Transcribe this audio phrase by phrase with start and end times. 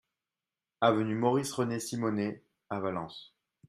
[0.81, 3.35] Avenue Maurice René Simonet à Valence